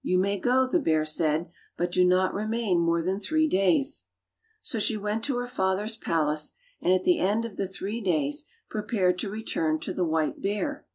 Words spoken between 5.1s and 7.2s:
to her father's palace, and at the